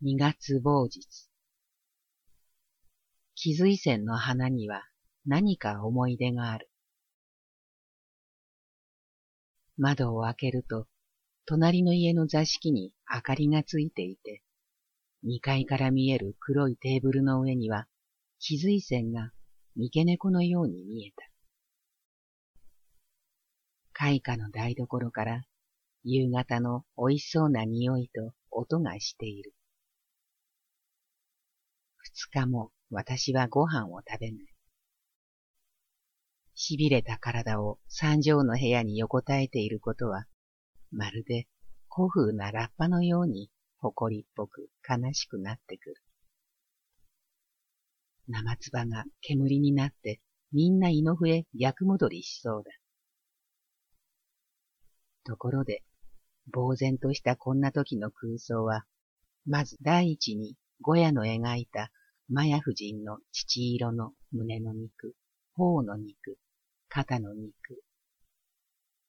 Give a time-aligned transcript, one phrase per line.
[0.00, 1.28] 二月某日。
[3.34, 4.84] 木髄線の花には
[5.26, 6.70] 何か思い出がある。
[9.76, 10.86] 窓を開けると、
[11.46, 14.44] 隣の家の座敷に明かりがついていて、
[15.24, 17.88] 二階から見える黒いテーブルの上には、
[18.38, 19.32] 木髄線が
[19.74, 21.28] 三毛猫のように見えた。
[23.92, 25.42] 開花の台所から
[26.04, 29.54] 夕方の美味しそうな匂いと音がしている。
[32.14, 34.46] 二日も私はご飯を食べない。
[36.56, 40.26] 痺れた体を三畳の部屋に横たえていることは、
[40.90, 41.46] まるで
[41.88, 45.96] 古風なラッパのように誇りっぽく悲しくなってくる。
[48.26, 50.20] 生唾が煙になって
[50.52, 52.70] みんな胃の笛逆戻りしそうだ。
[55.24, 55.82] ところで、
[56.52, 58.84] 呆然としたこんな時の空想は、
[59.46, 61.90] まず第一にゴヤの描いた
[62.30, 65.14] マヤ夫人の父色の胸の肉、
[65.54, 66.36] 頬の肉、
[66.90, 67.52] 肩の肉。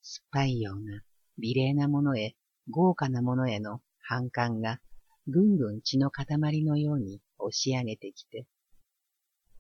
[0.02, 1.04] 酸っぱいような
[1.38, 2.38] 美麗なものへ、
[2.70, 4.80] 豪華なものへの反感が
[5.28, 6.26] ぐんぐん血の塊
[6.64, 8.46] のように押し上げてきて、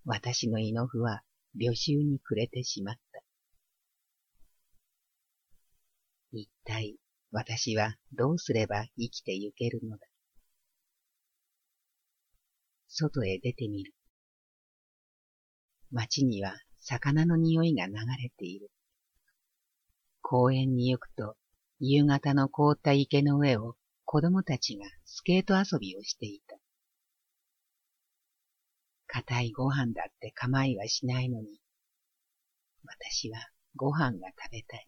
[0.06, 1.22] 私の胃の符は
[1.54, 3.22] 旅臭に暮れてしまった。
[6.32, 6.96] 一体
[7.34, 10.08] 私はどうすれば生きてゆけるのだ？
[12.90, 13.94] 外へ出てみる。
[15.92, 18.72] 街には魚の匂いが流れている。
[20.22, 21.38] 公園に行くと、
[21.80, 26.58] 夕方の凍った池の上を子供たちがスケート遊びをしていた。
[29.08, 31.60] 硬いご飯だって構いはしないのに、
[32.84, 33.40] 私は
[33.76, 34.88] ご飯が食べたい。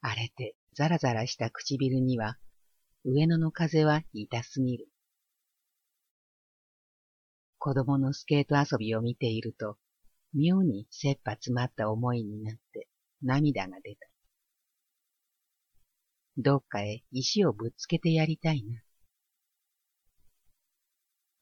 [0.00, 2.38] 荒れてザラザラした唇には、
[3.04, 4.88] 上野の風は痛すぎる。
[7.58, 9.76] 子供のスケート遊びを見ていると、
[10.34, 12.88] 妙に切羽詰まった思いになって
[13.22, 14.06] 涙が出た。
[16.38, 18.82] どっかへ石をぶつけてやりたいな。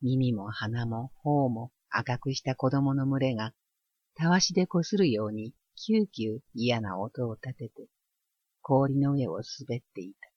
[0.03, 3.53] 耳も鼻も頬も赤くした子供の群れが、
[4.15, 7.89] たわしでこするようにキューキュー嫌な音を立てて、
[8.61, 10.31] 氷の上を滑っていた。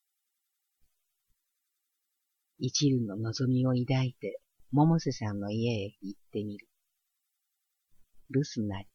[2.59, 4.39] 一縷の望みを抱いて、
[4.73, 6.67] 百瀬さんの家へ行ってみる。
[8.29, 8.87] 留守なり。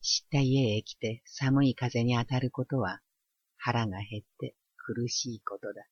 [0.00, 3.00] 知った家へ来て寒い風に当たることは
[3.56, 5.84] 腹が減って苦しいことだ。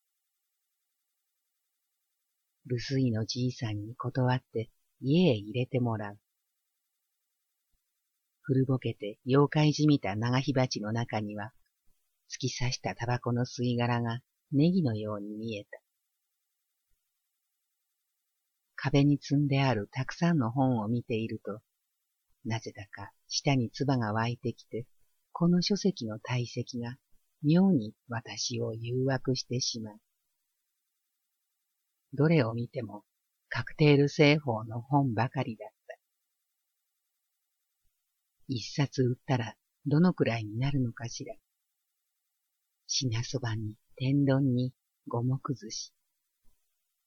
[2.66, 6.18] 留守居のじいさんに断って家へ入れてもらう。
[8.42, 11.52] 古ぼけて妖怪じみた長火鉢の中には、
[12.30, 14.20] 突き刺したタバコの吸い殻が
[14.52, 15.80] ネギのように見えた。
[18.80, 21.60] 壁に積んであるたくさんの本を見ていると、
[22.44, 24.86] なぜだか舌に唾が湧いてきて、
[25.32, 26.96] この書籍の体積が
[27.42, 29.98] 妙に私を誘惑してしまう。
[32.14, 33.02] どれを見ても
[33.48, 35.98] カクテール製法の本ばかりだった。
[38.46, 39.56] 一冊売ったら
[39.86, 41.34] どのくらいになるのかしら。
[42.86, 44.72] 品そばに天丼に
[45.08, 45.92] 五目寿司。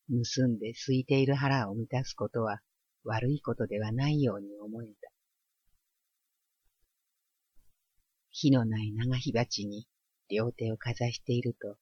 [0.10, 2.60] 盗んで空いている腹を満たすことは
[3.04, 5.12] 悪いことではないように思えた。
[8.32, 9.86] 火のない長火鉢に
[10.30, 11.78] 両手をかざしていると、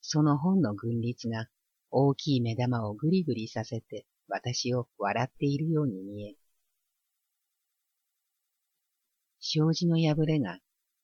[0.00, 1.48] その本の群立が
[1.90, 6.38] 大きい目玉をぐりぐりさせて私を笑っているように見える。
[9.40, 10.58] 障子の破れが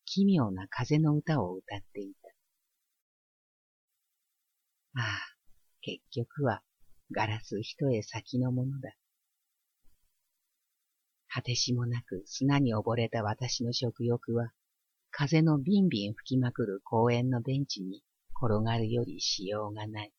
[0.07, 2.31] 奇妙な風の歌を歌っていた。
[5.01, 5.30] ああ、
[5.83, 6.63] 結局は
[7.13, 8.95] ガラス一重先のものだ。
[11.33, 14.53] 果てしもなく砂に溺れた私の食欲は、
[15.11, 18.03] 風のビンビン吹きまくる公園のベンチに
[18.35, 20.13] 転がるよりしようがない。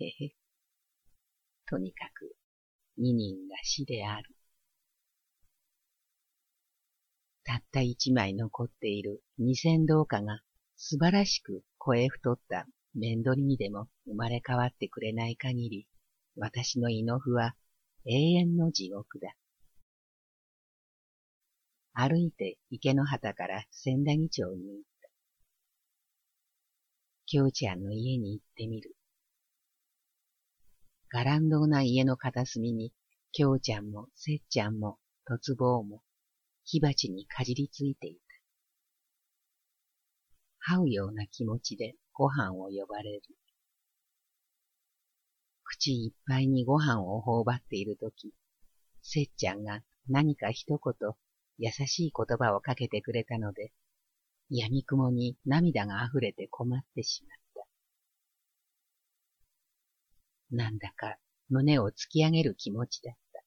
[0.00, 0.34] へへ。
[1.68, 2.34] とにかく、
[2.96, 4.34] 二人が死である。
[7.44, 10.40] たった一枚残っている二千銅貨が
[10.76, 12.66] 素晴らしく声太った
[12.98, 15.86] 面取りにでも生まれ変わってくれない限り、
[16.36, 17.54] 私の胃の符は
[18.04, 19.34] 永遠の地獄だ。
[21.92, 25.08] 歩いて池の旗から千駄木町に行った。
[27.26, 28.94] 京ちゃんの家に行ってみる。
[31.10, 32.92] ガランドな家の片隅に、
[33.32, 36.02] 京ちゃんもせっちゃんも、とつぼうも、
[36.64, 38.16] 火鉢にかじりついてい
[40.66, 40.76] た。
[40.76, 43.22] 這うような気持ちでご飯を呼ばれる。
[45.62, 48.34] 口いっぱいにご飯を頬張っているとき、
[49.02, 51.12] せっちゃんが何か一言
[51.58, 53.70] 優しい言葉をかけてくれたので、
[54.50, 57.66] 闇雲に涙が溢れて困ってしまっ
[60.50, 60.56] た。
[60.56, 61.18] なんだか
[61.48, 63.44] 胸を突き上げる気持ちだった。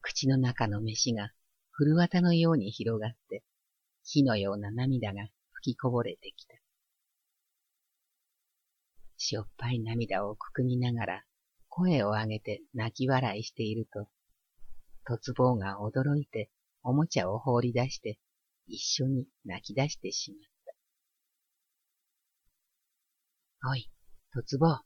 [0.00, 1.30] 口の中の飯が
[1.72, 3.44] 古綿のように広がって、
[4.02, 5.28] 火のような涙が
[5.60, 6.54] 吹きこぼれてきた。
[9.16, 11.24] しょっぱい涙をくくみながら
[11.68, 14.08] 声を上げて泣き笑いしていると、
[15.04, 16.50] とつぼうが驚いて
[16.82, 18.18] おもちゃを放り出して
[18.68, 20.40] 一緒に泣き出してしまっ
[23.62, 23.70] た。
[23.70, 23.90] おい、
[24.32, 24.80] とつぼう。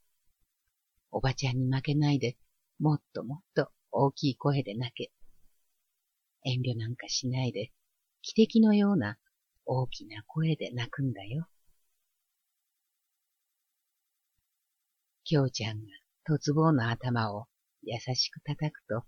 [1.11, 2.39] おばちゃんに負けないで、
[2.79, 5.13] もっともっと大きい声で泣け。
[6.45, 7.71] 遠慮なんかしないで、
[8.23, 9.19] 汽笛のような
[9.65, 11.47] 大きな声で泣くんだよ。
[15.25, 15.85] きょうちゃんが
[16.25, 17.47] とつぼうの頭を
[17.83, 19.05] 優しく叩くと、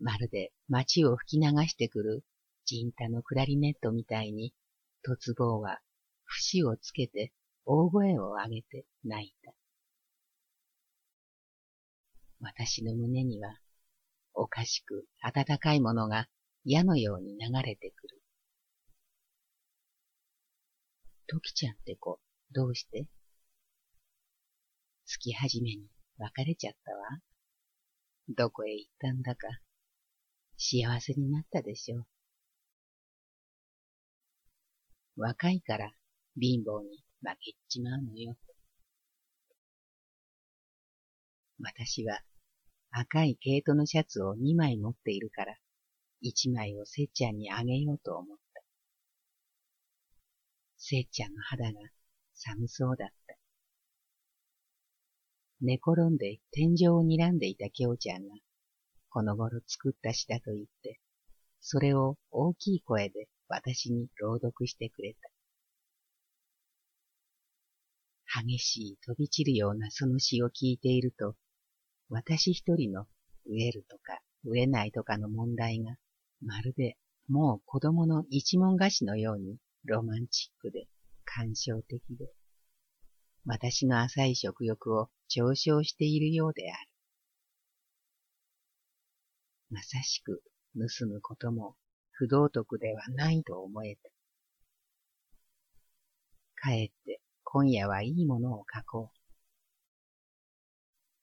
[0.00, 2.24] まるで街を吹き流してくる
[2.64, 4.52] ジンタのクラリネットみたいに、
[5.02, 5.80] とつぼうは
[6.24, 7.32] 節をつけて
[7.64, 9.52] 大声を上げて泣いた。
[12.40, 13.58] 私の胸には、
[14.34, 16.28] おかしく暖かいものが
[16.64, 17.97] 矢のように流れてくる。
[21.30, 22.18] トキちゃんって子、
[22.54, 23.06] どうして？
[25.04, 25.82] 月始めに
[26.16, 26.98] 別れちゃったわ。
[28.34, 29.46] どこへ行ったんだか、
[30.56, 32.06] 幸せになったでしょう。
[35.18, 35.92] 若いから
[36.40, 38.34] 貧乏に負けちまうのよ。
[41.60, 42.22] 私は
[42.90, 45.58] 赤い毛糸のシャツを2枚持っているから、
[46.24, 48.47] 1枚をせっちゃんにあげようと思った。
[50.78, 51.80] せっちゃんの肌が
[52.34, 53.36] 寒そうだった。
[55.60, 58.34] 寝転んで天井を睨んでいたきょうちゃんが、
[59.10, 61.00] この頃作った詩だと言って、
[61.60, 65.18] それを大きい声で私に朗読してくれた。
[68.42, 71.34] 激しい飛び散るようなその詩を聞いていると、
[72.08, 73.06] 私一人の
[73.46, 75.96] 植えるとか植えないとかの問題が、
[76.40, 76.96] まるで
[77.26, 80.86] もう子供の一文菓子のようにロマンチックで
[81.24, 82.30] 感傷的で、
[83.44, 86.90] 私の浅い食欲を上昇しているようである。
[89.70, 90.42] まさしく
[90.74, 91.76] 盗むことも
[92.10, 94.10] 不道徳ではないと思えた。
[96.56, 99.18] かえって今夜はいいものを書こう。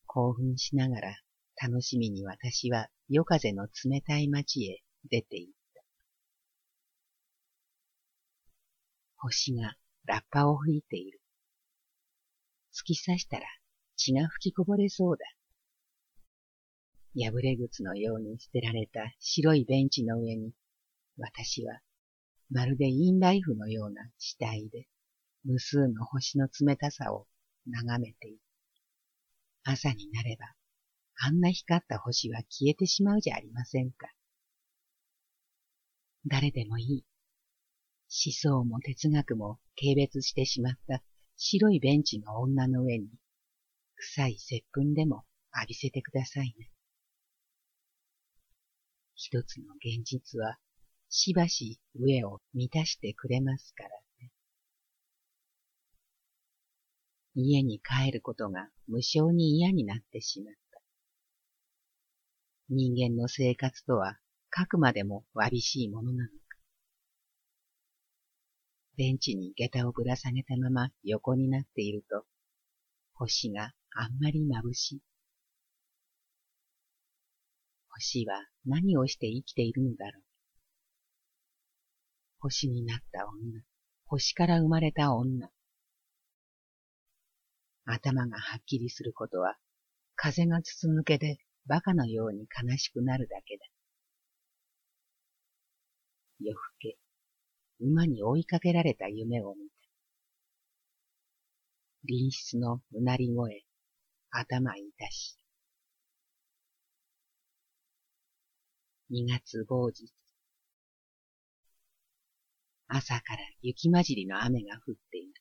[0.06, 1.20] 興奮しながら
[1.62, 5.54] 楽しみに私は夜風の冷たい街へ出て行っ
[9.28, 9.74] 星が
[10.06, 11.20] ラッパを吹いている。
[12.72, 13.46] 突き刺したら
[13.96, 15.26] 血が吹きこぼれそうだ。
[17.18, 20.52] 破れ靴のように捨てられた白いベンチの上に、
[21.18, 21.80] 私は
[22.52, 24.88] まるでインライフのような死体で、
[25.44, 27.26] 無数の星の冷たさを
[27.66, 28.40] 眺めている。
[29.64, 30.54] 朝になれば、
[31.18, 34.08] あんな光った星は消えてしまうじゃありませんか。
[36.28, 37.06] 誰でもいい。
[38.08, 41.04] 思想も哲学も軽蔑してしまった
[41.38, 43.10] 白いベンチの女の上に、
[43.96, 46.72] 臭い接吻でも浴びせてくださいね。
[49.16, 50.58] 一つの現実は、
[51.10, 53.90] しばし上を満たしてくれますから
[54.22, 54.32] ね。
[57.36, 60.82] 家に帰ることが無性に嫌になってしまった。
[62.70, 64.20] 人間の生活とは、
[64.50, 66.45] かくまでもわびしいものなの。
[68.98, 72.26] ベンチに下駄をぶら下げたまま横になっていると、
[73.14, 75.02] 星があんまり眩しい。
[77.90, 80.24] 星は何をして生きているのだろう。
[82.40, 83.62] 星になった女、
[84.06, 85.50] 星から生まれた女。
[87.86, 89.58] 頭がはっきりすることは、
[90.16, 91.38] 風が筒抜けで
[91.68, 93.66] 馬鹿のように悲しくなるだけだ。
[96.40, 96.98] 夜更け、
[97.80, 99.76] 馬に追いかけられた夢を見た。
[102.08, 103.64] 隣室のうなり声、
[104.30, 105.38] 頭いたし。
[109.10, 110.14] 二月某日。
[112.88, 115.34] 朝から雪混じりの雨が降っている。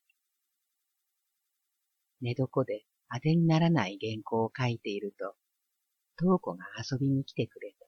[2.21, 5.35] 寝床で当てにならない原稿を書いていると、
[6.19, 7.87] 東子が遊びに来てくれた。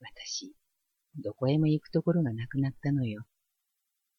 [0.00, 0.54] 私、
[1.18, 3.24] どこへも行くところがなくなったのよ。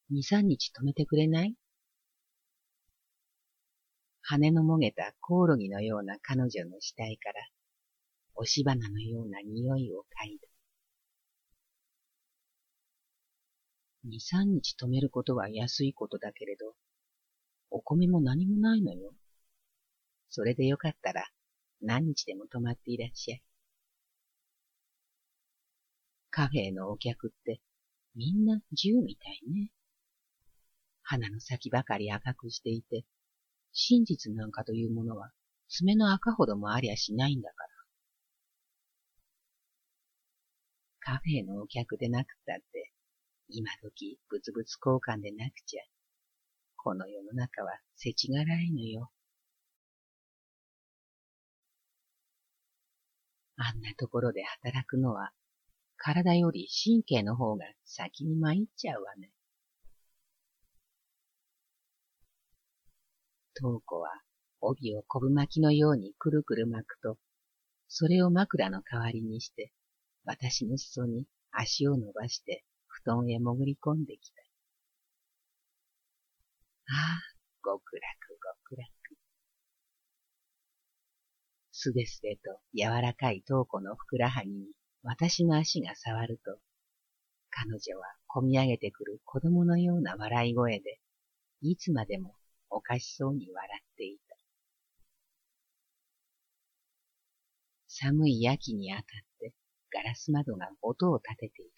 [0.09, 1.55] 二三日止めてくれない？
[4.21, 7.35] 羽のもげたコオロギのような彼女の死体から、
[8.35, 10.47] 押し花のような匂いを嗅いだ。
[14.03, 16.73] 二三日止めることは安いことだけれど、
[17.69, 19.13] お米も何もないのよ。
[20.29, 21.25] それでよかったら
[21.81, 23.41] 何日でも泊まっていらっしゃい。
[26.37, 27.61] カフェのお客って
[28.13, 29.71] みんな銃みたいね。
[31.01, 33.05] 鼻の先ばかり赤くしていて、
[33.71, 35.31] 真実なんかというものは
[35.67, 37.69] 爪の赤ほどもありゃしないんだから。
[40.99, 42.91] カフェのお客でなくったって、
[43.49, 45.83] 今時物々交換でなくちゃ。
[46.75, 49.09] この世の中は世知辛いのよ。
[53.55, 55.31] あんなところで働くのは、
[55.97, 59.31] 体より神経の方が先に参っちゃうわね。
[63.55, 64.09] 東子は
[64.61, 67.17] 帯を昆布巻きのようにくるくる巻くと、
[67.87, 69.71] それを枕の代わりにして、
[70.25, 74.41] 私の裾に足を伸ばして布団へ潜り込んできた。
[76.89, 77.19] ああ、
[77.63, 78.17] 極楽
[78.69, 78.87] 極楽。
[81.71, 86.59] すべすべと柔らかい東子のふくらはぎに私の足が触ると、
[87.49, 90.99] 彼女はこみ上げてくる子供のような笑い声で、
[91.61, 92.35] いつまでも
[92.69, 94.35] おかしそうに笑っていた。
[97.87, 99.05] 寒い秋にあたっ
[99.39, 99.53] て
[99.91, 101.71] ガラス窓が音を立てている。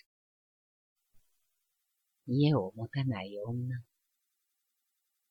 [2.27, 3.81] 家を持たない女、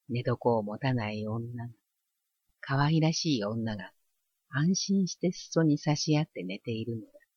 [0.08, 1.68] 寝床を持たない女
[2.60, 3.92] 可愛らしい女が
[4.48, 7.27] 安心して裾に差し合って寝ているのだ。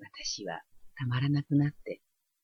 [0.00, 0.62] 私は
[0.96, 2.00] たまらなくなって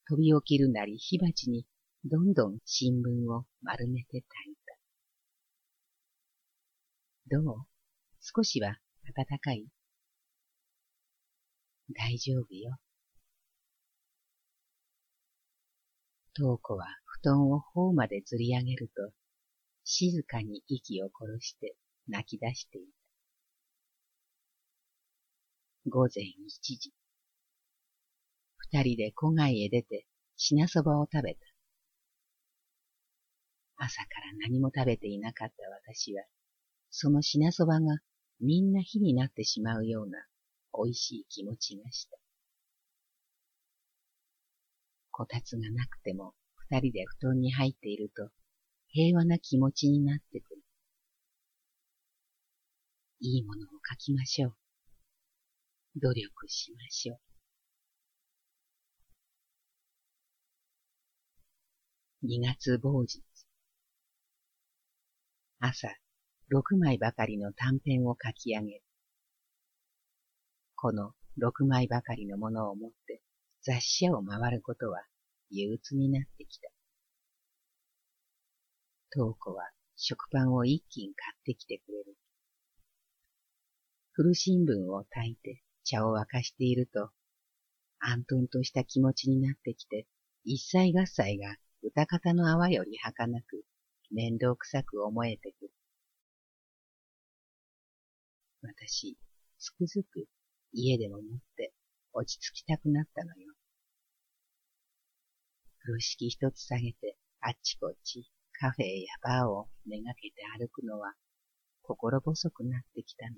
[0.09, 1.67] 飛び起きるなり火鉢に
[2.05, 4.55] どんどん新聞を丸めて炊い
[7.31, 7.39] た。
[7.39, 7.67] どう？
[8.21, 8.79] 少しは
[9.15, 9.67] 暖かい
[11.95, 12.77] 大丈夫よ。
[16.35, 19.13] 東子は布団を頬までずり上げると、
[19.85, 21.77] 静かに息を殺して
[22.09, 22.83] 泣き出してい
[25.85, 25.91] た。
[25.91, 26.93] 午前一時。
[28.73, 30.07] 二人で戸外へ出て
[30.37, 31.41] 品そばを食べた。
[33.77, 35.55] 朝から何も食べていなかった
[35.91, 36.25] 私は、
[36.91, 37.99] その品そばが
[38.41, 40.19] みんな火になってしまうような
[40.75, 42.17] 美味しい気持ちがした。
[45.11, 46.35] こたつがなくても
[46.69, 48.31] 二人で布団に入っていると
[48.89, 50.63] 平和な気持ちになってくる。
[53.21, 54.57] いいものを書きましょう。
[55.97, 57.36] 努力しましょう。
[62.23, 63.23] 二月某日。
[65.59, 65.89] 朝、
[66.49, 68.83] 六枚ばかりの短編を書き上げる。
[70.77, 73.21] この六枚ばかりのものを持って
[73.61, 75.05] 雑誌社を回ることは
[75.51, 76.71] 憂鬱になってきた。
[79.13, 82.17] 東子は食パンを一斤買ってきてくれる。
[84.13, 87.11] 古新聞を炊いて茶を沸かしていると、
[87.99, 90.07] 安頓とした気持ちになってきて、
[90.45, 93.65] 一切合切が歌方の泡より儚く、
[94.11, 95.73] 面倒くさく思えてくる。
[98.63, 99.17] 私、
[99.59, 100.27] つくづく
[100.73, 101.73] 家でも持って
[102.13, 103.55] 落ち着きたくなったのよ。
[105.79, 108.29] 風呂敷一つ下げてあっちこっち
[108.59, 111.15] カフェやバーをめがけて歩くのは
[111.83, 113.37] 心細くなってきたの。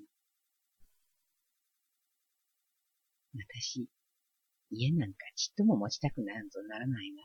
[3.35, 3.87] 私、
[4.71, 7.23] 家なんかちっとも持ちたくなんぞならないが、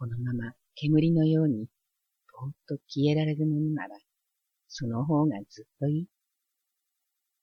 [0.00, 1.66] このまま煙のように
[2.32, 3.98] ぼーっと消えられるものなら、
[4.66, 6.06] その方がずっといい。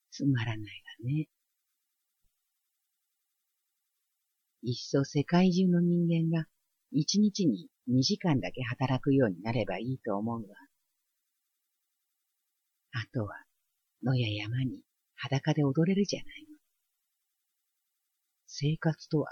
[0.10, 1.28] つまらないがね。
[4.64, 6.48] いっそ世界中の人間が
[6.92, 10.48] 一日に二時間だけ働くようになればいいと思うわ。
[12.94, 13.36] あとは
[14.04, 14.82] 野や山に
[15.14, 16.58] 裸で踊れるじゃないの。
[18.48, 19.30] 生活とは、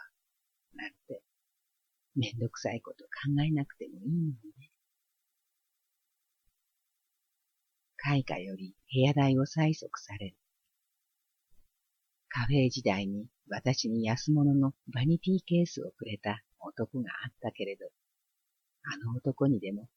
[0.76, 1.25] なんて、
[2.16, 3.10] めんどくさいこと考
[3.46, 4.70] えなくてもいいのにね。
[7.98, 10.38] 開花より部屋代を催促される。
[12.30, 17.86] カフェ時代に私に安物のバニティケースをくれた男があったけれど、
[18.84, 19.90] あの男にでも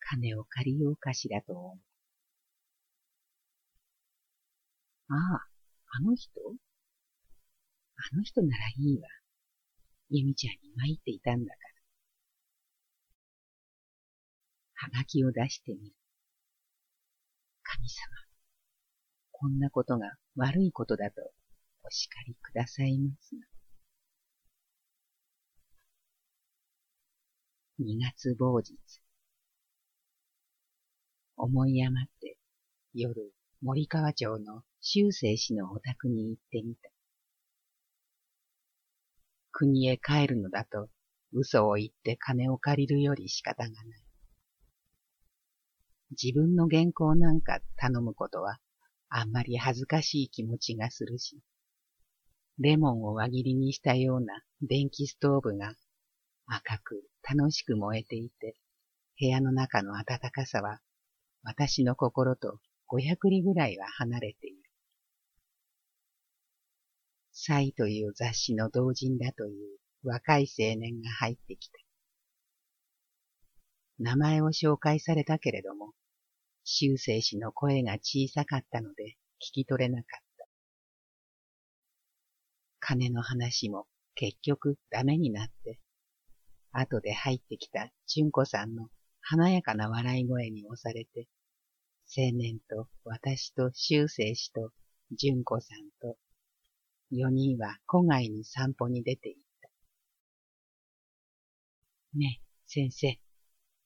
[0.00, 1.78] 金を借りようかしらと思う。
[5.12, 5.46] ああ、
[5.98, 6.30] あの人？
[7.96, 9.08] あの人ならいいわ。
[10.10, 11.74] ゆみちゃんに参っていたんだから。
[14.74, 15.94] はがきを出してみる。
[17.62, 18.06] 神様、
[19.32, 21.22] こんなことが悪いことだと
[21.82, 23.46] お叱りくださいますな。
[27.78, 28.74] 二月某日。
[31.36, 32.36] 思い余って
[32.94, 36.93] 夜森川町の修正氏のお宅に行ってみた。
[39.56, 40.88] 国へ帰るのだと
[41.32, 43.82] 嘘を言って金を借りるより仕方がない。
[46.20, 48.58] 自分の原稿なんか頼むことは
[49.08, 51.38] あんまり恥ずかしい気持ちがするし、
[52.58, 55.74] レモンを輪切りにしたような電気ストーブが
[56.46, 58.56] 赤く楽しく燃えていて、
[59.20, 60.80] 部屋の中の暖かさは
[61.44, 62.58] 私の心と
[62.88, 64.63] 500里ぐらいは離れている。
[67.36, 71.78] サイという雑誌の同人だという若い青年が入ってきた。
[73.98, 75.94] 名前を紹介されたけれども、
[76.62, 80.46] 修正氏の声が小さかったので聞き取れなかった。
[82.78, 85.80] 金の話も結局ダメになって、
[86.70, 88.88] 後で入ってきた純子さんの
[89.20, 91.26] 華やかな笑い声に押されて、
[92.16, 94.70] 青年と私と修正氏と
[95.10, 96.16] 純子さんと
[97.10, 99.70] 四人は戸外に散歩に出て行った。
[102.18, 103.18] ねえ、先生、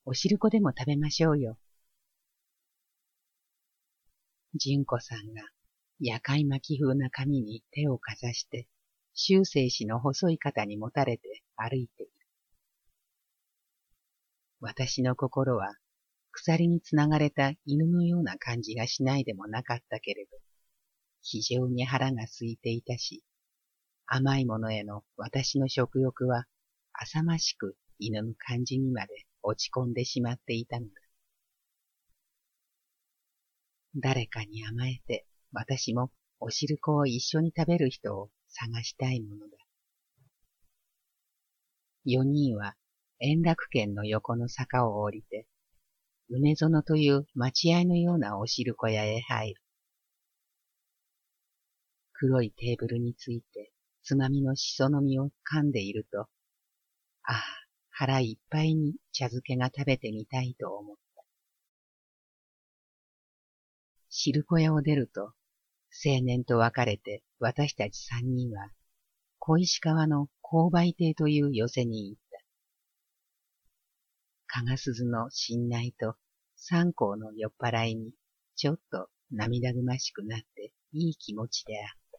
[0.05, 1.59] お汁粉でも食べましょうよ。
[4.55, 5.43] 純子さんが
[6.01, 8.69] 夜会巻き風な髪に手をかざして、
[9.15, 12.13] 修正氏の細い肩にもたれて歩いている。
[14.61, 15.77] 私の心は
[16.31, 20.31] 鎖につながれた犬のような感じがしないでもなかったけれど、
[21.23, 23.23] 非常に腹が空いていたし、
[24.07, 26.47] 甘いものへの私の食欲は
[26.93, 30.93] 浅ましく犬の感じにまで落ち込んでしまっていたのだ。
[33.97, 39.57] 誰かに甘えて私もお汁粉を一緒に食べる人を探したいものだ。
[42.05, 42.75] 四人は
[43.21, 45.47] 円楽県の横の坂を降りて、
[46.31, 49.63] 梅園という待合のようなお汁粉屋へ入る。
[52.21, 53.71] 黒いテーブルについて、
[54.03, 56.27] つまみのしその実を噛んでいると、あ
[57.33, 57.45] あ、
[57.91, 61.25] 腹いっぱいに茶漬けが食べてみたいと思った。
[64.09, 65.33] 汁粉屋を出ると、
[66.05, 68.71] 青年と別れて私たち三人は、
[69.39, 72.23] 小石川の購買亭という寄せに行っ
[74.49, 74.61] た。
[74.61, 76.17] かがすずの信内と
[76.57, 78.13] 三校の酔っ払いに、
[78.57, 82.19] ちょっと涙ぐましくなっていい気持ちであった。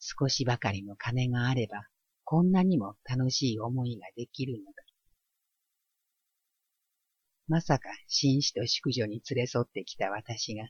[0.00, 1.88] 少しばかりの金があれば、
[2.24, 4.72] こんなにも楽しい思いができるのだ。
[7.48, 10.68] まさか紳士と淑女に連れ添ってきた私が、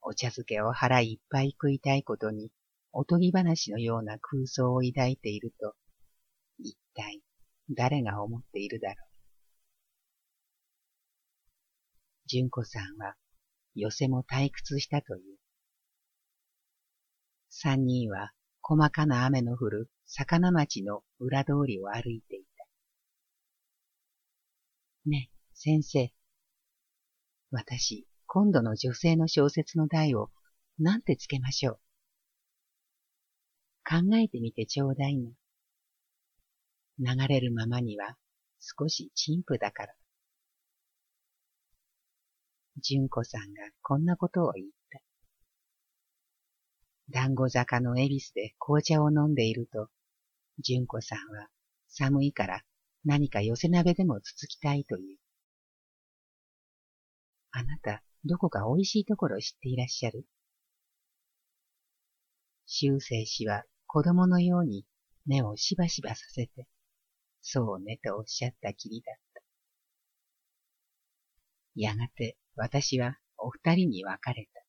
[0.00, 2.50] お茶漬けを腹いっぱい食いたいことに、
[2.92, 5.74] おとぎ話のような空想を抱いていると、
[6.58, 7.22] 一体
[7.70, 9.12] 誰が思っているだろう。
[12.26, 13.14] 純子さんは
[13.74, 15.38] 寄せも退屈したという。
[17.48, 22.66] 三人は細かな雨の降る魚町の裏通りを歩いていた。
[25.06, 26.12] ね、先生。
[27.50, 30.30] 私、今度の女性の小説の題を
[30.78, 31.78] 何てつけましょう。
[33.84, 35.32] 考えてみてちょうだいな。
[36.98, 38.16] 流れるままには
[38.60, 39.94] 少し陳腐だから。
[42.80, 45.00] 純子さんがこんなことを言った。
[47.10, 49.88] 団子坂の恵比寿で紅茶を飲んでいると、
[50.58, 51.48] 純子さんは
[51.88, 52.62] 寒いから
[53.04, 55.18] 何か寄せ鍋でもつつきたいという。
[57.50, 60.24] あなた、どこか美味しいところ知っていらっしゃる？
[62.66, 64.86] 修正氏は子供のように
[65.26, 66.66] 目をしばしばさせて、
[67.42, 69.42] そうねとおっしゃったきりだった。
[71.74, 74.61] やがて私はお二人に別れた。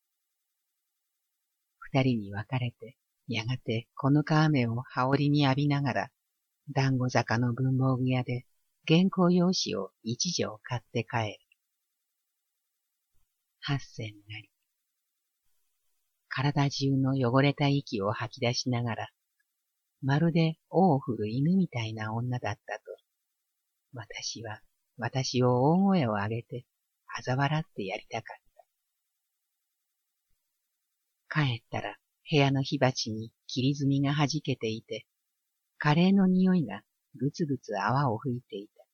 [1.93, 6.09] 二人に別れて、やがてこの川目を羽織に浴びながら、
[6.71, 8.47] 団子坂の文房具屋で
[8.87, 11.39] 原稿用紙を一錠買って帰る。
[13.61, 14.49] 八千なり。
[16.29, 19.09] 体中の汚れた息を吐き出しながら、
[20.01, 22.81] まるで尾を振る犬みたいな女だったと、
[23.93, 24.61] 私は
[24.97, 26.65] 私を大声を上げて
[27.23, 28.42] 嘲笑ってやりたかった。
[31.33, 31.97] 帰ったら
[32.29, 35.07] 部屋の火鉢に霧炭が弾けていて、
[35.79, 36.81] カレーの匂いが
[37.15, 38.85] ぐつぐつ泡を吹いていた。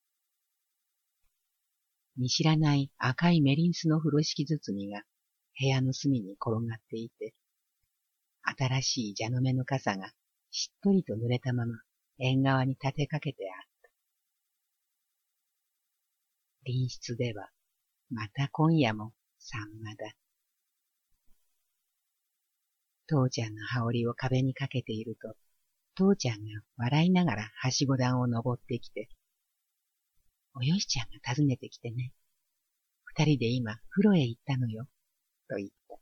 [2.15, 5.03] 見知らない赤いメリンスの風呂敷包みが
[5.59, 7.33] 部屋の隅に転がっていて、
[8.57, 10.13] 新しい蛇の目の傘が
[10.49, 11.75] しっとりと濡れたまま
[12.19, 13.89] 縁側に立てかけてあった。
[16.65, 17.49] 隣室では、
[18.09, 20.13] また今夜もサンマだ。
[23.09, 25.35] 父ちゃんの羽織を壁にかけていると、
[25.95, 26.43] 父ちゃんが
[26.77, 29.09] 笑いながらはしご段を登ってきて、
[30.53, 32.13] およしちゃんが訪ねてきてね。
[33.05, 34.85] 二人で今、風呂へ行ったのよ。
[35.49, 35.97] と言った。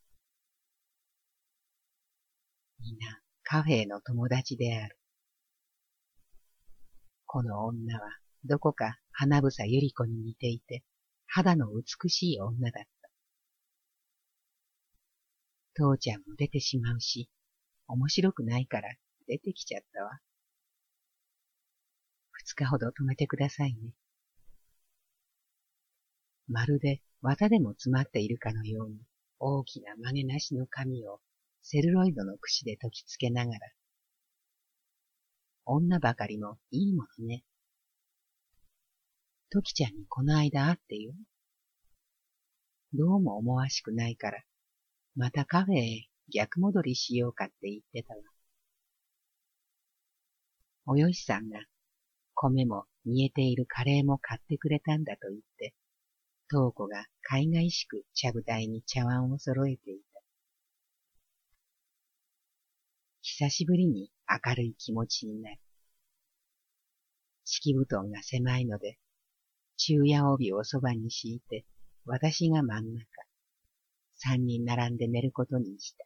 [2.82, 5.00] みんな、カフェの友達である。
[7.26, 8.02] この女は、
[8.44, 10.84] どこか花房ゆり子に似ていて、
[11.26, 12.97] 肌の美しい女だった。
[15.78, 17.30] 父ちゃんも出てしまうし、
[17.88, 18.90] 面白くないから
[19.28, 20.20] 出てきちゃったわ。
[22.32, 23.92] 二日ほど止めてくださいね。
[26.48, 28.98] まるで綿でも詰まっているかのように、
[29.38, 31.20] 大きな曲げなしの紙を
[31.62, 33.60] セルロイドの櫛で解きつけながら、
[35.66, 37.44] 女ばかりもいいものね。
[39.52, 41.14] トキちゃんにこの間会ってよ。
[42.94, 44.42] どうも思わしくないから、
[45.18, 48.22] またカフェへ逆戻りしようかって言ってたわ。
[50.86, 51.60] およしさんが、
[52.36, 55.74] 米も煮えているカレーも買ってくれたんだと言って、
[56.52, 60.22] 東子が海外しく茶舞台に茶碗を揃えていた。
[63.24, 64.12] 久しぶりに
[64.46, 65.58] 明るい気持ちになる。
[67.44, 69.00] 敷布団が狭いので、
[69.78, 71.66] 昼夜帯をそばに敷いて、
[72.06, 73.27] 私が真ん中、
[74.18, 76.06] 三人並んで寝ることにした。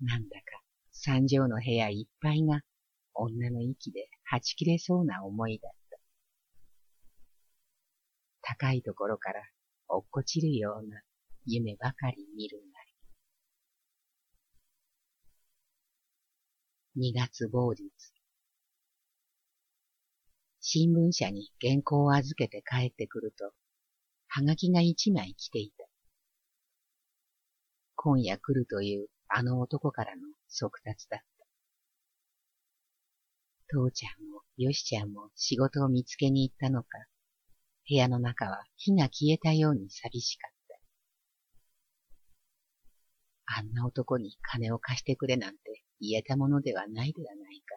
[0.00, 2.60] なんだか三畳の部屋いっぱいが
[3.14, 5.98] 女の息ではち切れそうな思いだった。
[8.42, 9.40] 高いところから
[9.88, 11.00] 落っこちるような
[11.46, 12.96] 夢ばかり見るなり。
[16.96, 17.82] 二月某日。
[20.60, 23.52] 新聞社に原稿を預けて帰ってくると、
[24.28, 25.86] はがきが一枚来ていた。
[27.94, 31.26] 今夜来るというあの男からの速達だった。
[33.68, 36.88] 父ちゃんもよしちゃんも仕事を見つけに行ったのか、
[37.88, 40.50] 部屋の中は火が消えたように寂しかっ
[43.48, 43.58] た。
[43.58, 47.76] あんな男に金を貸してくれなんて言えたものではないではないか。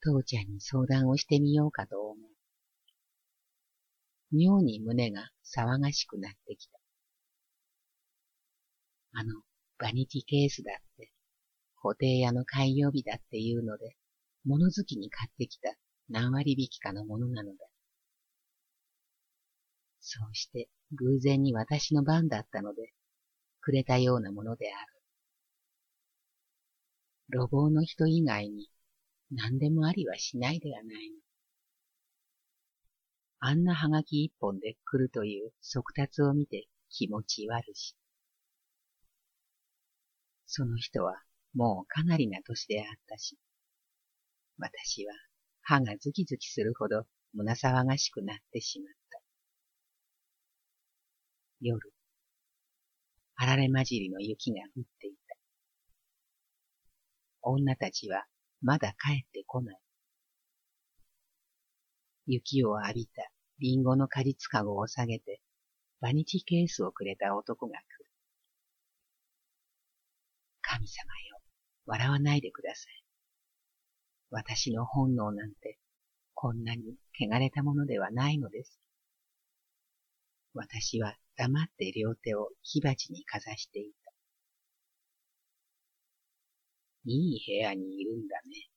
[0.00, 2.35] 父ちゃんに相談をしてみようかと思う。
[4.36, 6.78] 妙に胸が騒がしくなってきた。
[9.12, 9.42] あの、
[9.78, 11.10] バニティケースだって、
[11.82, 13.96] 固定屋の開業日だっていうので、
[14.44, 15.74] 物好きに買ってきた
[16.08, 17.66] 何割引きかのものなのだ。
[20.00, 22.92] そうして偶然に私の番だったので、
[23.60, 24.96] くれたようなものである。
[27.30, 28.70] 路傍の人以外に
[29.32, 31.25] 何でもありはしないではないの。
[33.38, 37.94] あんなはがき一本で来るという速達を見て気持ち悪し。
[40.46, 41.22] その人は
[41.54, 43.36] もうかなりな年であったし、
[44.58, 45.12] 私は
[45.62, 49.20] 歯がズキズキするほど胸騒がしくなってしまった。
[51.60, 51.92] 夜、
[53.34, 55.36] あられ混じりの雪が降っていた。
[57.42, 58.24] 女たちは
[58.62, 59.85] まだ帰ってこない。
[62.26, 63.22] 雪を浴びた
[63.60, 65.40] リンゴの果実かごを下げて、
[66.00, 68.10] バニティケースをくれた男が来る。
[70.60, 71.40] 神様よ、
[71.86, 73.04] 笑わないでください。
[74.30, 75.78] 私の本能なんて、
[76.34, 78.78] こんなに汚れたものではないのです。
[80.52, 84.12] 私は黙って両手を火鉢にかざしていた。
[87.04, 88.68] いい部屋にいるんだね。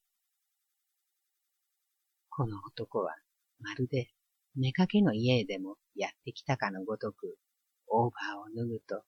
[2.30, 3.16] この男は、
[3.62, 4.10] まるで、
[4.56, 7.38] 寝かけの家へでもやってきたかのごとく、
[7.88, 9.04] オーバーを脱ぐと、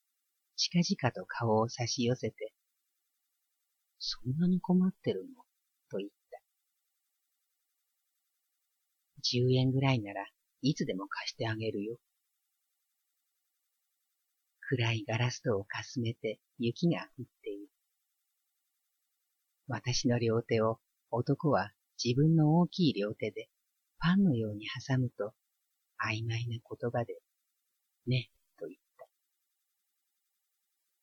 [0.55, 2.53] 近々と顔を差し寄せて、
[3.99, 5.43] そんなに困ってるの？
[5.89, 6.41] と言った。
[9.21, 10.25] 十円ぐらいなら
[10.63, 11.97] いつでも貸してあげるよ。
[14.61, 17.67] 暗いガラス戸をかすめて雪が降っている。
[19.67, 20.79] 私の両手を
[21.11, 21.71] 男は
[22.03, 23.49] 自分の大きい両手で
[24.01, 25.33] パンのように挟むと
[26.03, 27.13] 曖昧な言葉で、
[28.07, 29.07] ね、と言った。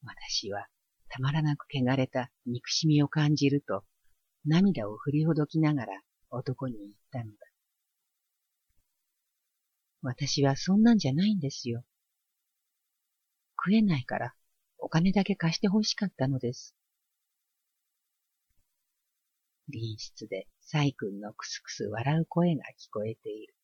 [0.02, 0.66] 私は
[1.08, 3.84] たまらなく汚れた憎しみを感じると、
[4.44, 7.38] 涙を振りほどきながら男に言ったのだ。
[10.02, 11.84] 私はそんなんじゃないんですよ。
[13.56, 14.34] 食えないから
[14.78, 16.74] お金だけ貸してほしかったのです。
[19.70, 23.54] 隣室でサイ君のクスクス笑う声が聞こえている。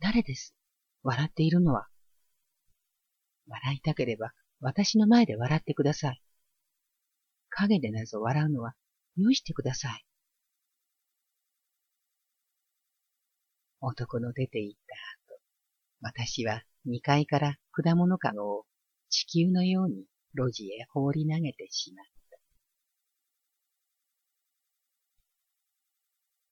[0.00, 0.54] 誰です？
[1.02, 1.86] 笑っているのは。
[3.46, 6.20] 笑いたければ私の前で笑ってください。
[7.50, 8.74] 影でなぞ笑うのは
[9.16, 10.04] 許してください。
[13.80, 14.80] 男の出て行っ
[15.28, 15.40] た後、
[16.00, 18.64] 私は二階から果物かごを
[19.10, 22.13] 地球のように路地へ放り投げてしまった。